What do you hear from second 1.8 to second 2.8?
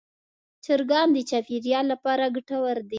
لپاره ګټور